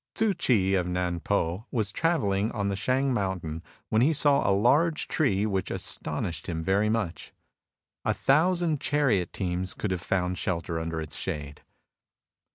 [0.15, 4.49] Tzu Ch'i of Nan po was travelling on the Shang mountain when he saw a
[4.51, 7.33] large tree which astonished him very much.
[8.03, 11.61] A thousand chariot teams could have found shelter under its shade.